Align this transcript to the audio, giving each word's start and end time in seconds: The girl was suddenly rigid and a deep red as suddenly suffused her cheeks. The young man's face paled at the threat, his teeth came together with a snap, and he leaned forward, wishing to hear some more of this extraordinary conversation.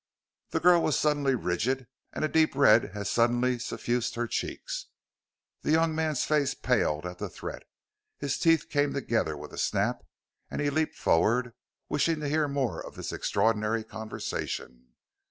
The 0.49 0.59
girl 0.59 0.81
was 0.81 0.97
suddenly 0.97 1.35
rigid 1.35 1.85
and 2.11 2.25
a 2.25 2.27
deep 2.27 2.55
red 2.55 2.85
as 2.85 3.07
suddenly 3.07 3.59
suffused 3.59 4.15
her 4.15 4.25
cheeks. 4.25 4.87
The 5.61 5.69
young 5.73 5.93
man's 5.93 6.23
face 6.25 6.55
paled 6.55 7.05
at 7.05 7.19
the 7.19 7.29
threat, 7.29 7.61
his 8.17 8.39
teeth 8.39 8.67
came 8.71 8.93
together 8.93 9.37
with 9.37 9.53
a 9.53 9.59
snap, 9.59 10.01
and 10.49 10.59
he 10.59 10.71
leaned 10.71 10.95
forward, 10.95 11.53
wishing 11.87 12.19
to 12.21 12.27
hear 12.29 12.45
some 12.45 12.53
more 12.53 12.83
of 12.83 12.95
this 12.95 13.13
extraordinary 13.13 13.83
conversation. 13.83 14.87